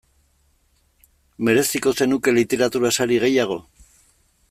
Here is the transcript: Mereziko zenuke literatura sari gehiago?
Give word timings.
Mereziko 1.49 1.95
zenuke 2.01 2.35
literatura 2.39 2.93
sari 3.01 3.21
gehiago? 3.25 3.63